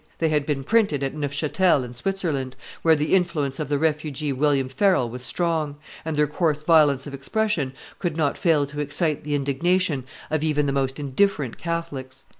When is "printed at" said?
0.63-1.13